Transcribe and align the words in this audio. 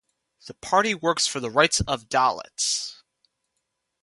The 0.47 0.55
party 0.55 0.95
works 0.95 1.27
for 1.27 1.39
the 1.39 1.51
rights 1.51 1.79
of 1.81 2.09
Dalits. 2.09 3.03